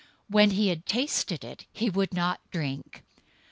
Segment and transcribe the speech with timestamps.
[0.27, 3.03] When he had tasted it, he would not drink.